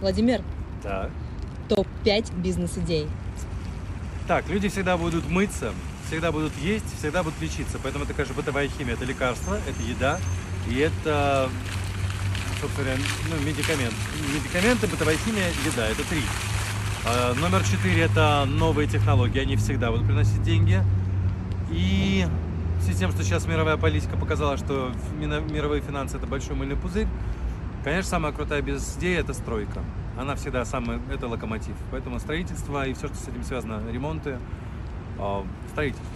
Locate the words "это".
8.04-8.14, 8.94-9.04, 9.66-9.82, 10.78-11.48, 15.88-16.04, 18.02-18.44, 26.18-26.26, 29.20-29.32, 31.12-31.26